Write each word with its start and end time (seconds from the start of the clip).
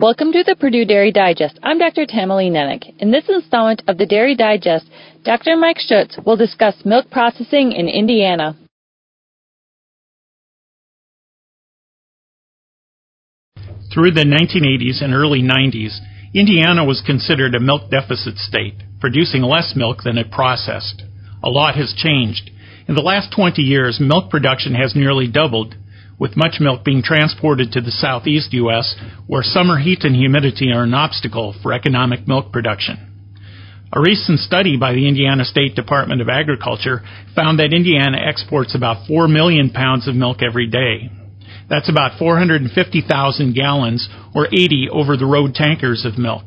Welcome 0.00 0.32
to 0.32 0.42
the 0.42 0.56
Purdue 0.58 0.86
Dairy 0.86 1.12
Digest. 1.12 1.58
I'm 1.62 1.78
Dr. 1.78 2.06
Tamilee 2.06 2.50
Nennich. 2.50 2.98
In 3.00 3.10
this 3.10 3.28
installment 3.28 3.82
of 3.86 3.98
the 3.98 4.06
Dairy 4.06 4.34
Digest, 4.34 4.86
Dr. 5.26 5.58
Mike 5.58 5.76
Schutz 5.78 6.16
will 6.24 6.38
discuss 6.38 6.74
milk 6.86 7.10
processing 7.10 7.72
in 7.72 7.86
Indiana. 7.86 8.56
Through 13.92 14.12
the 14.12 14.24
1980s 14.24 15.04
and 15.04 15.12
early 15.12 15.42
90s, 15.42 15.98
Indiana 16.32 16.82
was 16.82 17.02
considered 17.04 17.54
a 17.54 17.60
milk 17.60 17.90
deficit 17.90 18.38
state, 18.38 18.76
producing 19.00 19.42
less 19.42 19.74
milk 19.76 19.98
than 20.02 20.16
it 20.16 20.30
processed. 20.30 21.02
A 21.44 21.50
lot 21.50 21.74
has 21.74 21.92
changed. 21.94 22.50
In 22.88 22.94
the 22.94 23.02
last 23.02 23.34
20 23.36 23.60
years, 23.60 24.00
milk 24.00 24.30
production 24.30 24.74
has 24.76 24.96
nearly 24.96 25.28
doubled, 25.30 25.74
with 26.20 26.36
much 26.36 26.60
milk 26.60 26.84
being 26.84 27.02
transported 27.02 27.72
to 27.72 27.80
the 27.80 27.90
southeast 27.90 28.52
U.S., 28.52 28.94
where 29.26 29.42
summer 29.42 29.78
heat 29.78 30.04
and 30.04 30.14
humidity 30.14 30.70
are 30.70 30.84
an 30.84 30.92
obstacle 30.92 31.56
for 31.62 31.72
economic 31.72 32.28
milk 32.28 32.52
production. 32.52 33.06
A 33.92 34.00
recent 34.00 34.38
study 34.38 34.76
by 34.76 34.92
the 34.92 35.08
Indiana 35.08 35.44
State 35.44 35.74
Department 35.74 36.20
of 36.20 36.28
Agriculture 36.28 37.02
found 37.34 37.58
that 37.58 37.72
Indiana 37.72 38.18
exports 38.18 38.76
about 38.76 39.08
4 39.08 39.26
million 39.26 39.70
pounds 39.70 40.06
of 40.06 40.14
milk 40.14 40.42
every 40.42 40.68
day. 40.68 41.10
That's 41.68 41.88
about 41.88 42.18
450,000 42.18 43.54
gallons, 43.54 44.08
or 44.34 44.46
80 44.46 44.88
over 44.92 45.16
the 45.16 45.26
road 45.26 45.54
tankers 45.54 46.04
of 46.04 46.18
milk. 46.18 46.44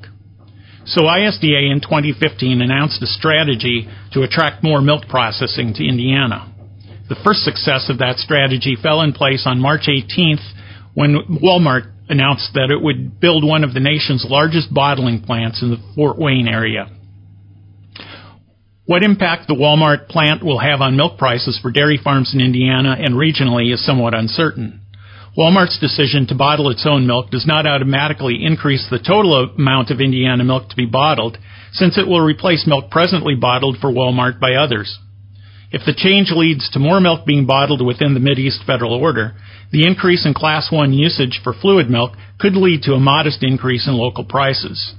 So 0.86 1.02
ISDA 1.04 1.72
in 1.72 1.82
2015 1.82 2.62
announced 2.62 3.02
a 3.02 3.08
strategy 3.08 3.88
to 4.12 4.22
attract 4.22 4.64
more 4.64 4.82
milk 4.82 5.08
processing 5.10 5.74
to 5.74 5.88
Indiana. 5.88 6.53
The 7.10 7.20
first 7.24 7.42
success 7.44 7.90
of 7.90 7.98
that 8.00 8.18
strategy 8.18 8.78
fell 8.82 9.02
in 9.02 9.14
place 9.14 9.44
on 9.46 9.60
March 9.60 9.88
18th 9.88 10.44
when 10.94 11.40
Walmart 11.44 11.92
announced 12.08 12.52
that 12.54 12.72
it 12.72 12.82
would 12.82 13.20
build 13.20 13.44
one 13.44 13.64
of 13.64 13.74
the 13.74 13.80
nation's 13.80 14.26
largest 14.28 14.74
bottling 14.74 15.22
plants 15.22 15.62
in 15.62 15.70
the 15.70 15.82
Fort 15.96 16.18
Wayne 16.18 16.48
area. 16.48 16.90
What 18.86 19.04
impact 19.04 19.48
the 19.48 19.56
Walmart 19.56 20.08
plant 20.08 20.44
will 20.44 20.60
have 20.60 20.82
on 20.82 20.98
milk 20.98 21.18
prices 21.18 21.58
for 21.62 21.72
dairy 21.72 22.00
farms 22.02 22.34
in 22.34 22.42
Indiana 22.42 22.96
and 23.00 23.16
regionally 23.16 23.74
is 23.74 23.86
somewhat 23.86 24.14
uncertain. 24.14 24.82
Walmart's 25.38 25.80
decision 25.80 26.28
to 26.28 26.36
bottle 26.36 26.70
its 26.70 26.86
own 26.88 27.08
milk 27.08 27.32
does 27.32 27.48
not 27.48 27.66
automatically 27.66 28.44
increase 28.46 28.86
the 28.90 29.00
total 29.00 29.50
amount 29.58 29.90
of 29.90 30.00
Indiana 30.00 30.44
milk 30.44 30.70
to 30.70 30.76
be 30.76 30.86
bottled, 30.86 31.38
since 31.72 31.98
it 31.98 32.08
will 32.08 32.22
replace 32.22 32.68
milk 32.68 32.92
presently 32.92 33.36
bottled 33.36 33.78
for 33.80 33.90
Walmart 33.90 34.40
by 34.40 34.54
others. 34.54 35.00
If 35.74 35.82
the 35.88 35.98
change 35.98 36.30
leads 36.30 36.70
to 36.70 36.80
more 36.80 37.02
milk 37.02 37.26
being 37.26 37.48
bottled 37.48 37.84
within 37.84 38.14
the 38.14 38.20
Mideast 38.20 38.64
Federal 38.64 38.94
Order, 38.94 39.34
the 39.72 39.88
increase 39.88 40.24
in 40.24 40.36
Class 40.36 40.72
1 40.72 40.94
usage 40.94 41.42
for 41.44 41.52
fluid 41.52 41.90
milk 41.90 42.12
could 42.40 42.56
lead 42.56 42.84
to 42.84 42.94
a 42.94 43.00
modest 43.00 43.42
increase 43.42 43.88
in 43.88 43.96
local 43.96 44.24
prices. 44.24 44.94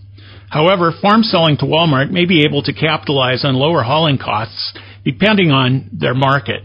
However, 0.50 0.92
farm 1.00 1.22
selling 1.22 1.56
to 1.58 1.64
Walmart 1.64 2.10
may 2.10 2.24
be 2.24 2.44
able 2.44 2.64
to 2.64 2.72
capitalize 2.72 3.44
on 3.44 3.54
lower 3.54 3.84
hauling 3.84 4.18
costs 4.18 4.74
depending 5.04 5.52
on 5.52 5.90
their 5.92 6.14
market. 6.14 6.62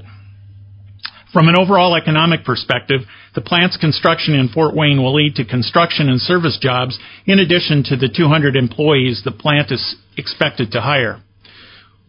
From 1.32 1.48
an 1.48 1.56
overall 1.60 1.96
economic 1.96 2.44
perspective, 2.44 3.02
the 3.36 3.42
plant's 3.42 3.78
construction 3.78 4.34
in 4.34 4.50
Fort 4.50 4.76
Wayne 4.76 5.04
will 5.04 5.14
lead 5.14 5.36
to 5.36 5.46
construction 5.46 6.10
and 6.10 6.20
service 6.20 6.58
jobs 6.60 6.98
in 7.28 7.38
addition 7.38 7.84
to 7.84 7.96
the 7.96 8.10
200 8.10 8.56
employees 8.56 9.22
the 9.24 9.32
plant 9.32 9.72
is 9.72 9.98
expected 10.18 10.72
to 10.72 10.82
hire. 10.82 11.22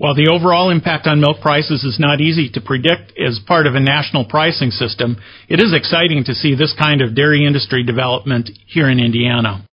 While 0.00 0.14
the 0.14 0.32
overall 0.32 0.70
impact 0.70 1.06
on 1.06 1.20
milk 1.20 1.42
prices 1.42 1.84
is 1.84 2.00
not 2.00 2.22
easy 2.22 2.48
to 2.54 2.62
predict 2.62 3.12
as 3.18 3.38
part 3.46 3.66
of 3.66 3.74
a 3.74 3.80
national 3.80 4.24
pricing 4.24 4.70
system, 4.70 5.18
it 5.46 5.60
is 5.60 5.74
exciting 5.74 6.24
to 6.24 6.34
see 6.34 6.54
this 6.54 6.72
kind 6.72 7.02
of 7.02 7.14
dairy 7.14 7.44
industry 7.44 7.84
development 7.84 8.48
here 8.64 8.88
in 8.88 8.98
Indiana. 8.98 9.68